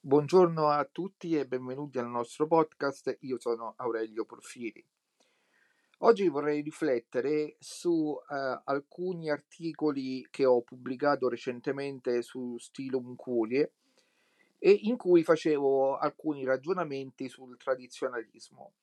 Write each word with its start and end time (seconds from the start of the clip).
Buongiorno 0.00 0.68
a 0.68 0.84
tutti 0.84 1.36
e 1.36 1.44
benvenuti 1.44 1.98
al 1.98 2.06
nostro 2.06 2.46
podcast. 2.46 3.16
Io 3.22 3.36
sono 3.40 3.74
Aurelio 3.78 4.24
Porfiri. 4.24 4.82
Oggi 5.98 6.28
vorrei 6.28 6.62
riflettere 6.62 7.56
su 7.58 8.16
eh, 8.16 8.62
alcuni 8.64 9.28
articoli 9.28 10.24
che 10.30 10.44
ho 10.46 10.62
pubblicato 10.62 11.28
recentemente 11.28 12.22
su 12.22 12.56
Stilum 12.58 13.16
Curie 13.16 13.72
e 14.60 14.70
in 14.70 14.96
cui 14.96 15.24
facevo 15.24 15.96
alcuni 15.96 16.44
ragionamenti 16.44 17.28
sul 17.28 17.56
tradizionalismo. 17.58 18.74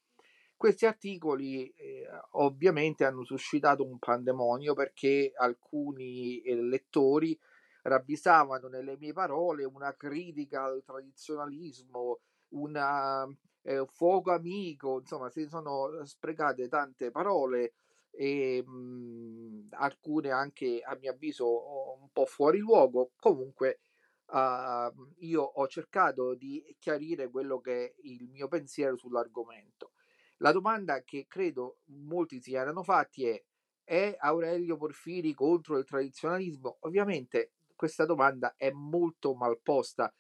Questi 0.58 0.86
articoli 0.86 1.70
eh, 1.78 2.06
ovviamente 2.32 3.06
hanno 3.06 3.24
suscitato 3.24 3.86
un 3.86 4.00
pandemonio 4.00 4.74
perché 4.74 5.32
alcuni 5.34 6.42
eh, 6.42 6.62
lettori 6.62 7.40
ravvisavano 7.86 8.68
nelle 8.68 8.98
mie 8.98 9.14
parole 9.14 9.64
una 9.64 9.96
critica 9.96 10.64
al 10.64 10.84
tradizionalismo, 10.84 12.20
una 12.50 13.28
eh, 13.62 13.86
fuoco 13.88 14.32
amico, 14.32 15.00
insomma 15.00 15.30
si 15.30 15.48
sono 15.48 16.04
sprecate 16.04 16.68
tante 16.68 17.12
parole 17.12 17.74
e 18.10 18.64
mh, 18.66 19.68
alcune 19.72 20.32
anche 20.32 20.82
a 20.84 20.96
mio 20.96 21.12
avviso 21.12 22.00
un 22.00 22.10
po' 22.12 22.26
fuori 22.26 22.58
luogo. 22.60 23.12
Comunque 23.18 23.82
uh, 24.28 24.92
io 25.18 25.42
ho 25.44 25.68
cercato 25.68 26.34
di 26.34 26.76
chiarire 26.80 27.30
quello 27.30 27.60
che 27.60 27.86
è 27.86 27.94
il 28.04 28.28
mio 28.30 28.48
pensiero 28.48 28.98
sull'argomento. 28.98 29.92
La 30.38 30.52
domanda 30.52 31.02
che 31.04 31.26
credo 31.28 31.80
molti 31.86 32.42
si 32.42 32.54
erano 32.56 32.84
fatti 32.84 33.26
è 33.28 33.44
è 33.86 34.16
Aurelio 34.18 34.78
Porfiri 34.78 35.36
contro 35.36 35.78
il 35.78 35.86
tradizionalismo? 35.86 36.78
Ovviamente 36.82 37.52
questa 37.86 38.06
domanda 38.06 38.56
è 38.58 38.72
molto 38.72 39.36
mal 39.36 39.60
posta. 39.62 40.12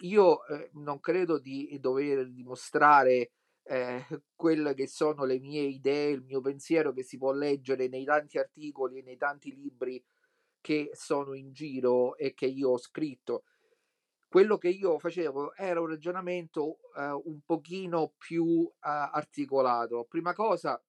Io 0.00 0.44
eh, 0.46 0.70
non 0.74 0.98
credo 0.98 1.38
di 1.38 1.78
dover 1.80 2.32
dimostrare 2.32 3.30
eh, 3.62 4.04
quelle 4.34 4.74
che 4.74 4.88
sono 4.88 5.24
le 5.24 5.38
mie 5.38 5.62
idee, 5.62 6.10
il 6.10 6.24
mio 6.24 6.40
pensiero 6.40 6.92
che 6.92 7.04
si 7.04 7.16
può 7.16 7.30
leggere 7.32 7.86
nei 7.86 8.04
tanti 8.04 8.38
articoli 8.38 8.98
e 8.98 9.02
nei 9.02 9.16
tanti 9.16 9.54
libri 9.54 10.04
che 10.60 10.90
sono 10.94 11.34
in 11.34 11.52
giro 11.52 12.16
e 12.16 12.34
che 12.34 12.46
io 12.46 12.70
ho 12.70 12.78
scritto. 12.78 13.44
Quello 14.26 14.58
che 14.58 14.68
io 14.68 14.98
facevo 14.98 15.54
era 15.54 15.80
un 15.80 15.86
ragionamento 15.86 16.78
eh, 16.96 17.08
un 17.24 17.40
pochino 17.44 18.14
più 18.18 18.68
eh, 18.68 18.78
articolato. 18.80 20.04
Prima 20.08 20.34
cosa 20.34 20.82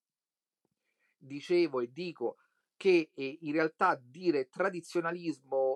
dicevo 1.20 1.80
e 1.82 1.92
dico 1.92 2.38
che 2.76 3.12
eh, 3.14 3.38
in 3.42 3.52
realtà 3.52 4.00
dire 4.02 4.50
tradizionalismo 4.50 5.67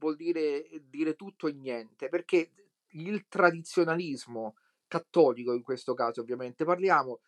vuol 0.00 0.16
dire 0.16 0.66
dire 0.88 1.14
tutto 1.14 1.46
e 1.46 1.52
niente, 1.52 2.08
perché 2.08 2.50
il 2.94 3.26
tradizionalismo 3.28 4.56
cattolico, 4.88 5.52
in 5.52 5.62
questo 5.62 5.94
caso 5.94 6.22
ovviamente 6.22 6.64
parliamo, 6.64 7.20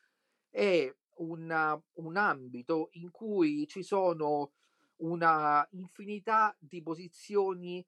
è 0.51 0.93
una, 1.19 1.81
un 1.95 2.17
ambito 2.17 2.89
in 2.95 3.11
cui 3.11 3.67
ci 3.69 3.83
sono 3.83 4.53
una 4.97 5.67
infinità 5.73 6.57
di 6.59 6.83
posizioni 6.83 7.85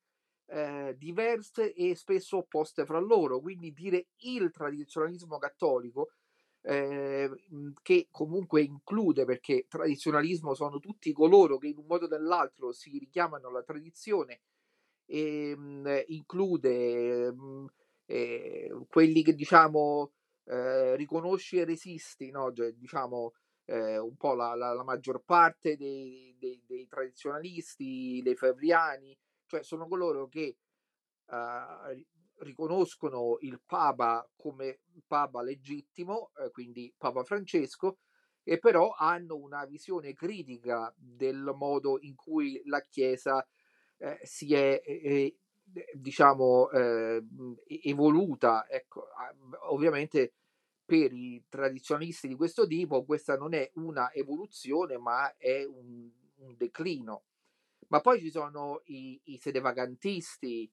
eh, 0.46 0.94
diverse 0.98 1.72
e 1.72 1.94
spesso 1.96 2.38
opposte 2.38 2.84
fra 2.84 2.98
loro. 3.00 3.40
Quindi 3.40 3.72
dire 3.72 4.08
il 4.18 4.50
tradizionalismo 4.52 5.38
cattolico, 5.38 6.10
eh, 6.62 7.30
che 7.82 8.08
comunque 8.10 8.62
include, 8.62 9.24
perché 9.24 9.66
tradizionalismo 9.68 10.54
sono 10.54 10.78
tutti 10.80 11.12
coloro 11.12 11.58
che 11.58 11.68
in 11.68 11.78
un 11.78 11.86
modo 11.86 12.06
o 12.06 12.08
nell'altro 12.08 12.72
si 12.72 12.96
richiamano 12.98 13.48
alla 13.48 13.62
tradizione 13.62 14.40
e 15.06 15.50
ehm, 15.50 16.02
include 16.08 17.32
mh, 17.32 17.66
eh, 18.06 18.70
quelli 18.88 19.22
che 19.22 19.34
diciamo 19.34 20.12
eh, 20.46 20.96
riconosci 20.96 21.58
e 21.58 21.64
resisti, 21.64 22.30
no? 22.30 22.52
Cioè, 22.52 22.72
diciamo 22.72 23.32
eh, 23.66 23.98
un 23.98 24.16
po' 24.16 24.34
la, 24.34 24.54
la, 24.54 24.72
la, 24.74 24.84
maggior 24.84 25.22
parte 25.24 25.76
dei, 25.76 26.36
dei, 26.38 26.62
dei 26.66 26.86
tradizionalisti, 26.86 28.20
dei 28.22 28.36
fevriani, 28.36 29.16
cioè 29.46 29.62
sono 29.62 29.88
coloro 29.88 30.28
che 30.28 30.56
uh, 31.26 32.04
riconoscono 32.38 33.38
il 33.40 33.60
Papa 33.64 34.28
come 34.36 34.80
Papa 35.06 35.42
legittimo, 35.42 36.30
eh, 36.36 36.50
quindi 36.50 36.92
Papa 36.96 37.24
Francesco, 37.24 37.98
e 38.42 38.58
però 38.58 38.90
hanno 38.90 39.36
una 39.36 39.64
visione 39.64 40.12
critica 40.12 40.92
del 40.96 41.52
modo 41.54 41.98
in 42.00 42.14
cui 42.14 42.60
la 42.66 42.80
Chiesa 42.80 43.42
eh, 43.42 43.48
si 44.22 44.54
è 44.54 44.82
eh, 44.84 45.38
diciamo 45.94 46.70
eh, 46.70 47.22
evoluta 47.82 48.66
ecco 48.68 49.06
ovviamente 49.68 50.34
per 50.84 51.12
i 51.12 51.42
tradizionalisti 51.48 52.28
di 52.28 52.34
questo 52.34 52.66
tipo 52.66 53.04
questa 53.04 53.36
non 53.36 53.54
è 53.54 53.70
una 53.74 54.12
evoluzione 54.12 54.98
ma 54.98 55.34
è 55.36 55.64
un, 55.64 56.10
un 56.36 56.54
declino. 56.56 57.24
Ma 57.88 58.00
poi 58.00 58.20
ci 58.20 58.30
sono 58.30 58.82
i, 58.86 59.20
i 59.24 59.38
sedevacantisti 59.38 60.70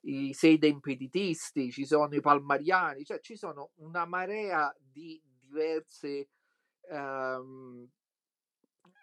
i 0.00 0.32
sedempeditisti 0.32 1.70
ci 1.70 1.84
sono 1.84 2.14
i 2.14 2.20
palmariani 2.20 3.04
cioè 3.04 3.20
ci 3.20 3.36
sono 3.36 3.70
una 3.76 4.04
marea 4.04 4.74
di 4.78 5.20
diverse 5.24 6.28
um, 6.90 7.88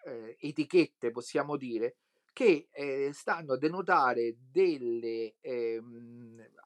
eh, 0.06 0.36
etichette 0.40 1.10
possiamo 1.10 1.56
dire 1.56 1.96
che 2.34 2.68
eh, 2.72 3.10
stanno 3.12 3.52
a 3.52 3.58
denotare 3.58 4.36
delle 4.50 5.36
eh, 5.40 5.80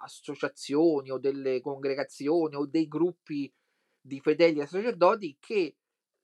associazioni 0.00 1.10
o 1.10 1.18
delle 1.18 1.60
congregazioni 1.60 2.56
o 2.56 2.64
dei 2.64 2.88
gruppi 2.88 3.52
di 4.00 4.18
fedeli 4.18 4.60
e 4.60 4.66
sacerdoti 4.66 5.36
che 5.38 5.76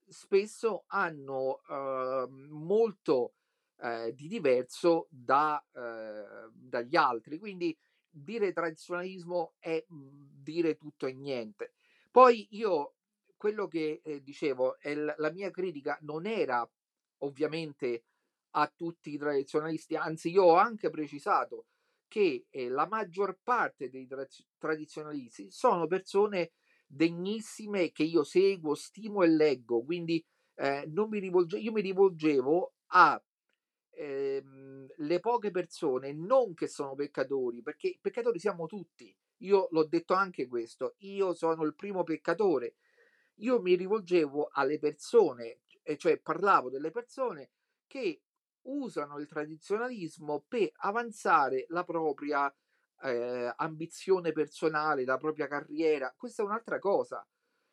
spesso 0.07 0.85
hanno 0.87 1.61
eh, 1.69 2.27
molto 2.27 3.35
eh, 3.81 4.15
di 4.15 4.27
diverso 4.27 5.05
da, 5.11 5.63
eh, 5.73 6.49
dagli 6.51 6.95
altri. 6.95 7.37
Quindi 7.37 7.77
dire 8.09 8.51
tradizionalismo 8.51 9.53
è 9.59 9.85
dire 9.87 10.75
tutto 10.75 11.05
e 11.05 11.13
niente. 11.13 11.73
Poi 12.09 12.47
io 12.51 12.95
quello 13.37 13.67
che 13.67 14.01
eh, 14.03 14.23
dicevo, 14.23 14.77
la 15.17 15.31
mia 15.31 15.51
critica 15.51 15.99
non 16.01 16.25
era 16.25 16.67
ovviamente 17.19 18.05
a 18.57 18.71
tutti 18.75 19.13
i 19.13 19.17
tradizionalisti, 19.17 19.95
anzi 19.95 20.29
io 20.31 20.43
ho 20.43 20.55
anche 20.55 20.89
precisato 20.89 21.65
che 22.07 22.45
eh, 22.49 22.69
la 22.69 22.87
maggior 22.87 23.39
parte 23.43 23.89
dei 23.89 24.07
tra- 24.07 24.25
tradizionalisti 24.57 25.51
sono 25.51 25.87
persone 25.87 26.51
degnissime 26.87 27.91
che 27.91 28.03
io 28.03 28.23
seguo, 28.23 28.75
stimo 28.75 29.23
e 29.23 29.27
leggo, 29.27 29.83
quindi 29.83 30.23
eh, 30.55 30.85
non 30.87 31.09
mi 31.09 31.19
rivolge- 31.19 31.57
io 31.57 31.71
mi 31.71 31.81
rivolgevo 31.81 32.73
a 32.87 33.21
ehm, 33.91 34.87
le 34.97 35.19
poche 35.19 35.51
persone 35.51 36.13
non 36.13 36.53
che 36.53 36.67
sono 36.67 36.95
peccatori, 36.95 37.61
perché 37.61 37.97
peccatori 38.01 38.39
siamo 38.39 38.65
tutti. 38.67 39.15
Io 39.39 39.67
l'ho 39.71 39.85
detto 39.85 40.13
anche 40.13 40.47
questo, 40.47 40.95
io 40.99 41.33
sono 41.33 41.63
il 41.63 41.75
primo 41.75 42.03
peccatore. 42.03 42.75
Io 43.39 43.61
mi 43.61 43.75
rivolgevo 43.75 44.49
alle 44.53 44.79
persone, 44.79 45.59
cioè 45.97 46.19
parlavo 46.19 46.69
delle 46.69 46.91
persone 46.91 47.49
che 47.85 48.21
usano 48.65 49.19
il 49.19 49.27
tradizionalismo 49.27 50.43
per 50.47 50.71
avanzare 50.77 51.65
la 51.69 51.83
propria 51.83 52.53
eh, 53.01 53.53
ambizione 53.57 54.31
personale, 54.31 55.05
la 55.05 55.17
propria 55.17 55.47
carriera. 55.47 56.13
Questa 56.15 56.41
è 56.41 56.45
un'altra 56.45 56.79
cosa. 56.79 57.25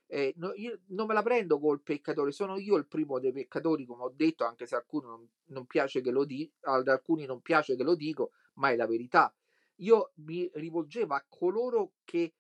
Eh, 0.07 0.35
no, 0.37 0.53
io 0.55 0.81
non 0.89 1.07
me 1.07 1.15
la 1.15 1.23
prendo 1.23 1.59
col 1.59 1.81
peccatore, 1.81 2.33
sono 2.33 2.59
io 2.59 2.77
il 2.77 2.87
primo 2.87 3.19
dei 3.19 3.33
peccatori, 3.33 3.87
come 3.87 4.03
ho 4.03 4.13
detto, 4.15 4.45
anche 4.45 4.67
se 4.67 4.75
alcuni 4.75 5.07
non, 5.07 5.27
non 5.47 5.65
piace 5.65 6.03
che 6.03 6.11
lo 6.11 6.25
dico, 6.25 6.57
ad 6.61 6.89
alcuni 6.89 7.25
non 7.25 7.41
piace 7.41 7.77
che 7.77 7.83
lo 7.83 7.95
dico, 7.95 8.33
ma 8.55 8.71
è 8.71 8.77
la 8.77 8.87
verità. 8.87 9.35
Io 9.77 10.13
mi 10.17 10.51
rivolgevo 10.53 11.15
a 11.15 11.25
coloro 11.27 11.95
che 12.05 12.35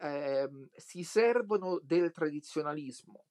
eh, 0.00 0.50
si 0.76 1.02
servono 1.02 1.80
del 1.82 2.12
tradizionalismo, 2.12 3.24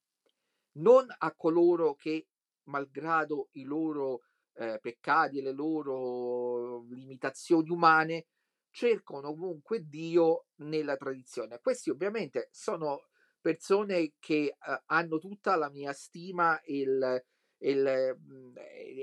non 0.72 1.06
a 1.16 1.32
coloro 1.34 1.94
che, 1.94 2.26
malgrado 2.64 3.48
i 3.52 3.62
loro 3.62 4.22
eh, 4.58 4.78
peccati 4.80 5.38
e 5.38 5.42
le 5.42 5.52
loro 5.52 6.84
limitazioni 6.90 7.70
umane, 7.70 8.26
cercano 8.70 9.34
comunque 9.34 9.86
Dio 9.88 10.46
nella 10.56 10.96
tradizione. 10.96 11.60
Questi 11.60 11.90
ovviamente 11.90 12.48
sono 12.52 13.08
persone 13.40 14.14
che 14.18 14.56
eh, 14.58 14.82
hanno 14.86 15.18
tutta 15.18 15.56
la 15.56 15.70
mia 15.70 15.92
stima 15.92 16.60
e 16.60 16.80
il, 16.80 17.24
il, 17.58 18.16
mm, 18.18 18.56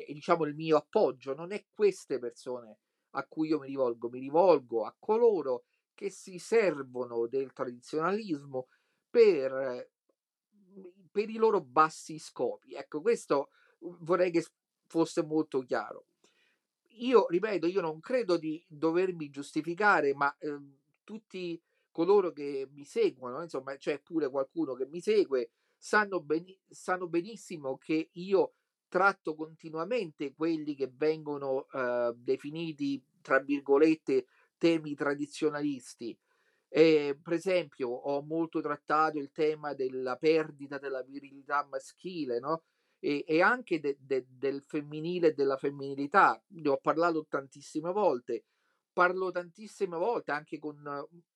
diciamo 0.08 0.46
il 0.46 0.56
mio 0.56 0.78
appoggio. 0.78 1.34
Non 1.34 1.52
è 1.52 1.66
queste 1.74 2.20
persone 2.20 2.80
a 3.12 3.26
cui 3.26 3.50
io 3.50 3.60
mi 3.60 3.68
rivolgo, 3.68 4.10
mi 4.10 4.20
rivolgo 4.20 4.86
a 4.86 4.96
coloro 5.00 5.64
che 5.94 6.10
si 6.10 6.38
servono 6.38 7.28
del 7.28 7.54
tradizionalismo 7.54 8.68
per, 9.10 9.90
per 11.10 11.30
i 11.30 11.38
loro 11.38 11.62
bassi 11.62 12.20
scopi. 12.20 12.74
Ecco, 12.74 13.00
questo 13.00 13.50
vorrei 13.80 14.32
che 14.32 14.46
fosse 14.88 15.24
molto 15.24 15.62
chiaro. 15.62 16.08
Io 16.98 17.28
ripeto, 17.28 17.68
io 17.68 17.82
non 17.82 18.00
credo 18.00 18.38
di 18.38 18.64
dovermi 18.68 19.30
giustificare, 19.30 20.14
ma 20.14 20.36
eh, 20.38 20.58
tutti 21.04 21.62
coloro 21.92 22.32
che 22.32 22.68
mi 22.72 22.86
seguono, 22.86 23.42
insomma 23.42 23.76
c'è 23.78 24.00
pure 24.02 24.30
qualcuno 24.30 24.74
che 24.74 24.86
mi 24.86 25.02
segue, 25.02 25.52
sanno, 25.78 26.22
ben, 26.22 26.46
sanno 26.70 27.08
benissimo 27.08 27.78
che 27.78 28.10
io 28.14 28.54
tratto 28.88 29.36
continuamente 29.36 30.34
quelli 30.34 30.76
che 30.76 30.92
vengono 30.94 31.68
eh, 31.72 32.14
definiti, 32.16 33.04
tra 33.22 33.40
virgolette, 33.40 34.26
temi 34.58 34.94
tradizionalisti. 34.96 36.18
Eh, 36.68 37.18
per 37.22 37.34
esempio, 37.34 37.90
ho 37.90 38.22
molto 38.22 38.62
trattato 38.62 39.18
il 39.18 39.32
tema 39.32 39.74
della 39.74 40.18
perdita 40.18 40.78
della 40.78 41.04
virilità 41.04 41.66
maschile, 41.70 42.40
no? 42.40 42.64
E, 43.06 43.24
e 43.28 43.42
anche 43.42 43.80
de, 43.80 43.98
de, 44.00 44.26
del 44.28 44.64
femminile 44.64 45.28
e 45.28 45.34
della 45.34 45.58
femminilità. 45.58 46.42
Ne 46.48 46.70
ho 46.70 46.78
parlato 46.78 47.28
tantissime 47.30 47.92
volte 47.92 48.46
parlo 48.96 49.30
tantissime 49.30 49.98
volte 49.98 50.32
anche 50.32 50.58
con 50.58 50.82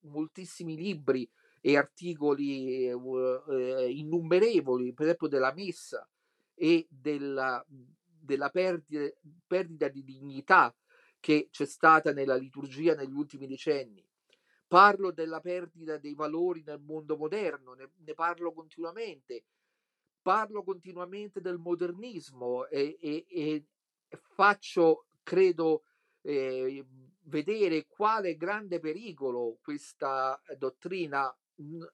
moltissimi 0.04 0.78
libri 0.78 1.30
e 1.60 1.76
articoli 1.76 2.90
uh, 2.90 3.44
innumerevoli, 3.90 4.94
per 4.94 5.08
esempio 5.08 5.28
della 5.28 5.54
messa 5.54 6.10
e 6.54 6.88
della, 6.90 7.62
della 7.68 8.50
perdita, 8.50 9.14
perdita 9.46 9.90
di 9.90 10.06
dignità 10.06 10.74
che 11.20 11.50
c'è 11.52 11.66
stata 11.66 12.14
nella 12.14 12.38
liturgia 12.38 12.96
negli 12.96 13.14
ultimi 13.14 13.46
decenni. 13.46 14.08
Parlo 14.66 15.12
della 15.12 15.42
perdita 15.42 15.98
dei 15.98 16.14
valori 16.14 16.64
nel 16.66 16.80
mondo 16.80 17.18
moderno, 17.18 17.74
ne, 17.74 17.92
ne 17.94 18.14
parlo 18.14 18.54
continuamente. 18.54 19.44
Parlo 20.22 20.64
continuamente 20.64 21.42
del 21.42 21.58
modernismo 21.58 22.68
e, 22.68 22.98
e, 23.00 23.26
e 23.30 23.66
faccio, 24.34 25.08
credo, 25.24 25.84
eh, 26.22 26.86
vedere 27.24 27.86
quale 27.88 28.36
grande 28.36 28.80
pericolo 28.80 29.58
questa 29.62 30.40
dottrina 30.58 31.34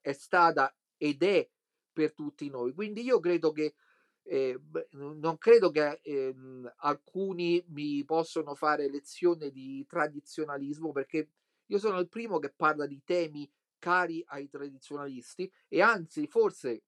è 0.01 0.11
stata 0.13 0.75
ed 0.97 1.23
è 1.23 1.47
per 1.93 2.13
tutti 2.13 2.49
noi. 2.49 2.73
Quindi 2.73 3.03
io 3.03 3.19
credo 3.19 3.51
che 3.51 3.75
eh, 4.23 4.59
non 4.91 5.37
credo 5.37 5.69
che 5.69 5.99
eh, 6.01 6.35
alcuni 6.77 7.63
mi 7.69 8.03
possono 8.05 8.55
fare 8.55 8.89
lezione 8.89 9.51
di 9.51 9.85
tradizionalismo 9.87 10.91
perché 10.91 11.29
io 11.67 11.77
sono 11.77 11.99
il 11.99 12.09
primo 12.09 12.39
che 12.39 12.51
parla 12.55 12.87
di 12.87 13.01
temi 13.03 13.49
cari 13.77 14.23
ai 14.29 14.49
tradizionalisti 14.49 15.51
e 15.67 15.81
anzi 15.81 16.27
forse 16.27 16.83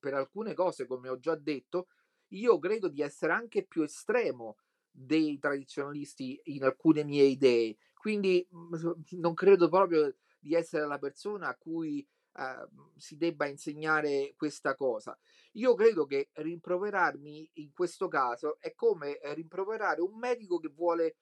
per 0.00 0.14
alcune 0.14 0.54
cose 0.54 0.86
come 0.86 1.08
ho 1.08 1.18
già 1.18 1.36
detto 1.36 1.86
io 2.30 2.58
credo 2.58 2.88
di 2.88 3.02
essere 3.02 3.32
anche 3.32 3.64
più 3.64 3.82
estremo 3.82 4.56
dei 4.90 5.38
tradizionalisti 5.38 6.40
in 6.44 6.64
alcune 6.64 7.04
mie 7.04 7.24
idee. 7.24 7.76
Quindi 7.94 8.46
mhmm, 8.50 9.02
non 9.20 9.34
credo 9.34 9.68
proprio 9.68 10.14
di 10.38 10.54
essere 10.54 10.86
la 10.86 10.98
persona 10.98 11.48
a 11.48 11.56
cui 11.56 12.06
eh, 12.34 12.68
si 12.96 13.16
debba 13.16 13.46
insegnare 13.46 14.34
questa 14.36 14.74
cosa. 14.74 15.16
Io 15.52 15.74
credo 15.74 16.06
che 16.06 16.30
rimproverarmi 16.32 17.50
in 17.54 17.72
questo 17.72 18.08
caso 18.08 18.58
è 18.60 18.74
come 18.74 19.18
rimproverare 19.34 20.00
un 20.00 20.16
medico 20.18 20.58
che 20.58 20.68
vuole 20.68 21.16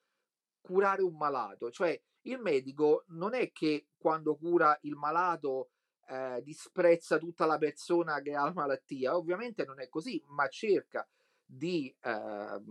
curare 0.60 1.02
un 1.02 1.16
malato, 1.16 1.70
cioè 1.70 1.98
il 2.22 2.38
medico 2.40 3.04
non 3.08 3.32
è 3.32 3.52
che 3.52 3.88
quando 3.96 4.36
cura 4.36 4.76
il 4.82 4.96
malato 4.96 5.70
eh, 6.08 6.40
disprezza 6.42 7.18
tutta 7.18 7.44
la 7.46 7.58
persona 7.58 8.20
che 8.20 8.34
ha 8.34 8.44
la 8.44 8.52
malattia, 8.52 9.16
ovviamente 9.16 9.64
non 9.64 9.80
è 9.80 9.88
così, 9.88 10.22
ma 10.28 10.48
cerca 10.48 11.06
di 11.44 11.94
eh, 12.00 12.62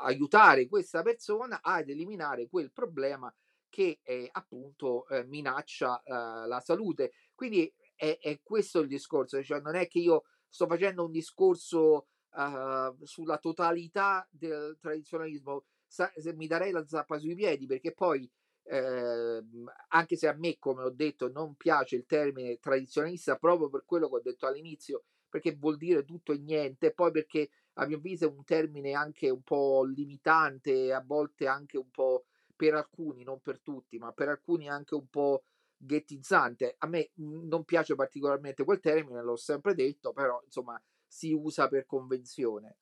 aiutare 0.00 0.68
questa 0.68 1.02
persona 1.02 1.60
ad 1.62 1.88
eliminare 1.88 2.48
quel 2.48 2.70
problema 2.72 3.32
che 3.68 4.00
eh, 4.02 4.28
appunto 4.32 5.06
eh, 5.08 5.24
minaccia 5.24 6.02
eh, 6.02 6.12
la 6.46 6.60
salute. 6.60 7.12
Quindi 7.34 7.72
è, 7.94 8.18
è, 8.20 8.40
questo 8.42 8.80
il 8.80 8.88
discorso, 8.88 9.42
cioè 9.42 9.60
non 9.60 9.74
è 9.74 9.86
che 9.88 9.98
io 9.98 10.24
sto 10.48 10.66
facendo 10.66 11.04
un 11.04 11.10
discorso 11.10 12.06
uh, 12.30 13.04
sulla 13.04 13.38
totalità 13.38 14.26
del 14.30 14.76
tradizionalismo, 14.80 15.64
Sa- 15.86 16.12
mi 16.34 16.46
darei 16.46 16.70
la 16.70 16.86
zappa 16.86 17.18
sui 17.18 17.34
piedi 17.34 17.66
perché 17.66 17.92
poi 17.92 18.30
eh, 18.68 19.42
anche 19.88 20.16
se 20.16 20.28
a 20.28 20.34
me, 20.34 20.58
come 20.58 20.82
ho 20.82 20.90
detto, 20.90 21.30
non 21.30 21.54
piace 21.54 21.96
il 21.96 22.06
termine 22.06 22.58
tradizionalista 22.58 23.36
proprio 23.36 23.68
per 23.68 23.84
quello 23.86 24.08
che 24.08 24.14
ho 24.16 24.20
detto 24.20 24.46
all'inizio, 24.46 25.04
perché 25.28 25.54
vuol 25.56 25.76
dire 25.76 26.04
tutto 26.04 26.32
e 26.32 26.38
niente, 26.38 26.92
poi 26.92 27.10
perché 27.10 27.50
a 27.74 27.86
mio 27.86 27.96
avviso 27.96 28.26
è 28.26 28.28
un 28.28 28.44
termine 28.44 28.92
anche 28.92 29.30
un 29.30 29.42
po' 29.42 29.84
limitante, 29.84 30.92
a 30.92 31.02
volte 31.04 31.46
anche 31.46 31.78
un 31.78 31.90
po' 31.90 32.24
per 32.54 32.74
alcuni, 32.74 33.22
non 33.22 33.40
per 33.40 33.60
tutti, 33.60 33.98
ma 33.98 34.12
per 34.12 34.28
alcuni 34.28 34.68
anche 34.68 34.94
un 34.94 35.08
po' 35.08 35.44
ghettizzante. 35.76 36.74
A 36.78 36.86
me 36.88 37.10
non 37.16 37.64
piace 37.64 37.94
particolarmente 37.94 38.64
quel 38.64 38.80
termine, 38.80 39.22
l'ho 39.22 39.36
sempre 39.36 39.74
detto, 39.74 40.12
però 40.12 40.40
insomma 40.44 40.80
si 41.06 41.32
usa 41.32 41.68
per 41.68 41.86
convenzione. 41.86 42.76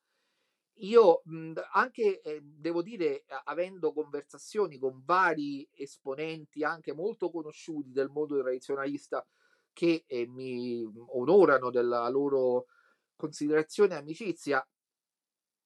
Io 0.81 1.23
anche 1.71 2.21
eh, 2.21 2.41
devo 2.43 2.83
dire, 2.83 3.25
avendo 3.45 3.93
conversazioni 3.93 4.77
con 4.77 5.01
vari 5.03 5.67
esponenti 5.73 6.63
anche 6.63 6.93
molto 6.93 7.31
conosciuti 7.31 7.91
del 7.91 8.09
mondo 8.09 8.39
tradizionalista 8.39 9.25
che 9.73 10.03
eh, 10.05 10.27
mi 10.27 10.83
onorano 11.07 11.71
della 11.71 12.07
loro 12.09 12.67
considerazione 13.15 13.95
e 13.95 13.97
amicizia, 13.97 14.67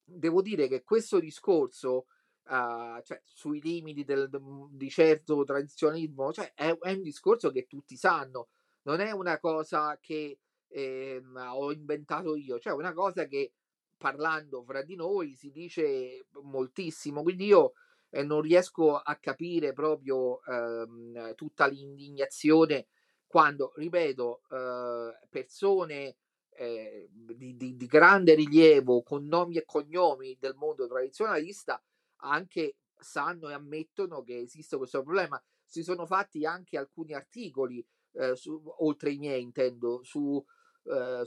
devo 0.03 0.41
dire 0.41 0.67
che 0.67 0.83
questo 0.83 1.19
discorso 1.19 2.05
uh, 2.45 3.01
cioè, 3.03 3.21
sui 3.23 3.61
limiti 3.61 4.03
del, 4.03 4.29
di 4.71 4.89
certo 4.89 5.43
tradizionalismo 5.43 6.31
cioè, 6.31 6.53
è, 6.53 6.77
è, 6.77 6.91
un 6.93 7.01
discorso 7.01 7.51
che 7.51 7.67
tutti 7.67 7.95
sanno, 7.97 8.49
non 8.83 8.99
è 8.99 9.11
una 9.11 9.39
cosa 9.39 9.97
che 10.01 10.39
eh, 10.67 11.21
ho 11.35 11.71
inventato 11.71 12.35
io, 12.35 12.59
cioè 12.59 12.73
una 12.73 12.93
cosa 12.93 13.25
che 13.25 13.53
parlando 14.01 14.63
fra 14.63 14.81
di 14.81 14.95
noi 14.95 15.35
si 15.35 15.51
dice 15.51 16.25
moltissimo, 16.41 17.21
quindi 17.21 17.45
io 17.45 17.73
eh, 18.09 18.23
non 18.23 18.41
riesco 18.41 18.97
a 18.97 19.15
capire 19.17 19.73
proprio 19.73 20.43
ehm, 20.43 21.35
tutta 21.35 21.67
l'indignazione 21.67 22.87
quando, 23.27 23.73
ripeto, 23.75 24.41
eh, 24.49 25.27
persone 25.29 26.17
eh, 26.49 27.07
di, 27.11 27.55
di, 27.55 27.75
di, 27.75 27.85
grande 27.85 28.33
rilievo 28.33 29.03
con 29.03 29.27
nomi 29.27 29.57
e 29.57 29.65
cognomi 29.65 30.35
del 30.39 30.55
mondo 30.55 30.87
tradizionalista 30.87 31.79
anche 32.23 32.77
sanno 32.97 33.49
e 33.49 33.53
ammettono 33.53 34.23
che 34.23 34.39
esiste 34.39 34.77
questo 34.77 35.03
problema. 35.03 35.39
Si 35.63 35.83
sono 35.83 36.07
fatti 36.07 36.43
anche 36.43 36.75
alcuni 36.75 37.13
articoli, 37.13 37.85
eh, 38.13 38.35
su, 38.35 38.61
oltre 38.79 39.11
i 39.11 39.17
miei 39.19 39.43
intendo, 39.43 40.03
su, 40.03 40.43
eh, 40.85 41.23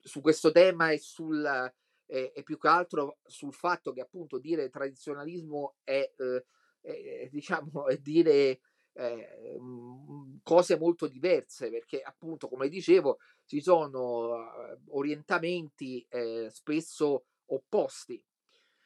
su, 0.00 0.18
mm, 0.18 0.20
eh, 0.20 0.22
questo 0.22 0.50
tema 0.52 0.90
e 0.90 0.98
sul 0.98 1.72
e 2.12 2.42
più 2.42 2.58
che 2.58 2.66
altro 2.66 3.18
sul 3.24 3.54
fatto 3.54 3.92
che 3.92 4.00
appunto 4.00 4.38
dire 4.38 4.68
tradizionalismo 4.68 5.76
è, 5.84 6.12
eh, 6.82 7.28
diciamo 7.30 7.86
è 7.86 7.96
dire 7.98 8.60
eh, 8.92 9.58
cose 10.42 10.76
molto 10.76 11.06
diverse 11.06 11.70
perché 11.70 12.00
appunto 12.00 12.48
come 12.48 12.68
dicevo 12.68 13.18
ci 13.46 13.60
sono 13.60 14.34
uh, 14.34 14.96
orientamenti 14.96 16.04
eh, 16.08 16.48
spesso 16.50 17.26
opposti. 17.46 18.22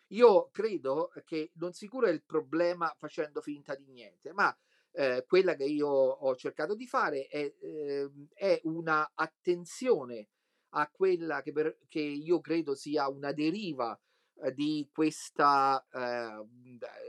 Io 0.08 0.48
credo 0.50 1.10
che 1.24 1.50
non 1.54 1.72
si 1.72 1.88
cura 1.88 2.08
il 2.10 2.22
problema 2.22 2.94
facendo 2.98 3.40
finta 3.40 3.74
di 3.74 3.86
niente 3.86 4.32
ma 4.32 4.56
eh, 4.92 5.24
quella 5.26 5.54
che 5.54 5.64
io 5.64 5.88
ho 5.88 6.36
cercato 6.36 6.74
di 6.74 6.86
fare 6.86 7.26
è, 7.26 7.52
eh, 7.60 8.10
è 8.32 8.60
una 8.64 9.10
attenzione 9.14 10.28
a 10.76 10.88
quella 10.90 11.42
che, 11.42 11.52
per, 11.52 11.78
che, 11.88 12.00
io 12.00 12.40
credo 12.40 12.74
sia 12.74 13.08
una 13.08 13.32
deriva 13.32 13.98
eh, 14.42 14.52
di 14.52 14.88
questa 14.92 15.84
eh, 15.92 16.44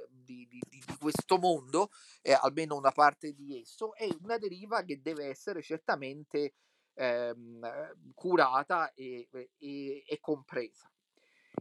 di, 0.09 0.47
di, 0.47 0.59
di, 0.69 0.83
questo 0.99 1.37
mondo, 1.37 1.89
eh, 2.21 2.33
almeno 2.33 2.75
una 2.75 2.91
parte 2.91 3.33
di 3.33 3.59
esso, 3.59 3.95
è 3.95 4.07
una 4.21 4.37
deriva 4.37 4.83
che 4.83 5.01
deve 5.01 5.25
essere 5.25 5.61
certamente 5.61 6.53
ehm, 6.95 8.13
curata 8.13 8.93
e, 8.93 9.27
e, 9.31 10.03
e, 10.05 10.19
compresa. 10.19 10.89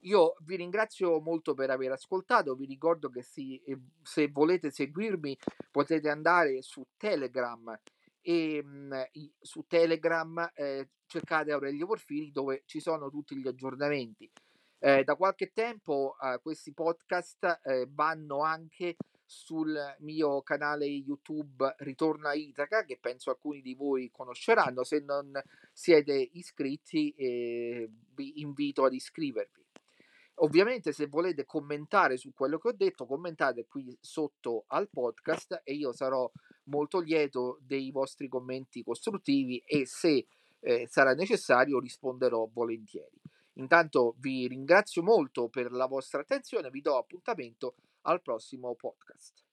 Io 0.02 0.36
vi 0.40 0.56
ringrazio 0.56 1.20
molto 1.20 1.54
per 1.54 1.70
aver 1.70 1.92
ascoltato, 1.92 2.54
vi 2.54 2.66
ricordo 2.66 3.08
che 3.08 3.22
si, 3.22 3.62
se 4.02 4.28
volete 4.28 4.70
seguirmi 4.70 5.38
potete 5.70 6.08
andare 6.10 6.62
su 6.62 6.84
Telegram 6.96 7.78
e 8.20 8.62
mh, 8.62 9.08
su 9.40 9.64
Telegram 9.66 10.50
eh, 10.54 10.88
cercate 11.14 11.52
Aurelio 11.52 11.86
Porfiri 11.86 12.32
dove 12.32 12.62
ci 12.66 12.80
sono 12.80 13.08
tutti 13.08 13.36
gli 13.36 13.46
aggiornamenti. 13.46 14.28
Eh, 14.80 15.04
da 15.04 15.14
qualche 15.14 15.52
tempo 15.52 16.16
eh, 16.20 16.40
questi 16.42 16.72
podcast 16.72 17.60
eh, 17.62 17.86
vanno 17.88 18.40
anche 18.40 18.96
sul 19.24 19.74
mio 20.00 20.42
canale 20.42 20.86
YouTube 20.86 21.74
Ritorna 21.78 22.34
Itaca, 22.34 22.84
che 22.84 22.98
penso 23.00 23.30
alcuni 23.30 23.62
di 23.62 23.74
voi 23.74 24.10
conosceranno. 24.10 24.82
Se 24.82 25.00
non 25.00 25.40
siete 25.72 26.30
iscritti, 26.32 27.14
eh, 27.16 27.88
vi 28.14 28.40
invito 28.40 28.84
ad 28.84 28.92
iscrivervi. 28.92 29.62
Ovviamente, 30.38 30.92
se 30.92 31.06
volete 31.06 31.44
commentare 31.44 32.16
su 32.16 32.32
quello 32.34 32.58
che 32.58 32.68
ho 32.68 32.72
detto, 32.72 33.06
commentate 33.06 33.66
qui 33.66 33.96
sotto 34.00 34.64
al 34.66 34.90
podcast 34.90 35.62
e 35.62 35.74
io 35.74 35.92
sarò 35.92 36.28
molto 36.64 36.98
lieto 36.98 37.58
dei 37.62 37.92
vostri 37.92 38.26
commenti 38.28 38.82
costruttivi 38.82 39.62
e 39.64 39.86
se 39.86 40.26
eh, 40.64 40.86
sarà 40.88 41.14
necessario 41.14 41.78
risponderò 41.78 42.48
volentieri. 42.50 43.20
Intanto 43.54 44.16
vi 44.18 44.48
ringrazio 44.48 45.02
molto 45.02 45.48
per 45.48 45.70
la 45.70 45.86
vostra 45.86 46.22
attenzione, 46.22 46.70
vi 46.70 46.80
do 46.80 46.96
appuntamento 46.96 47.74
al 48.02 48.20
prossimo 48.22 48.74
podcast. 48.74 49.43